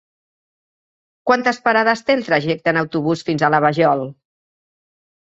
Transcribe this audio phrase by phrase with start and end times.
[1.31, 4.07] Quantes parades té el trajecte en autobús fins a la Vajol?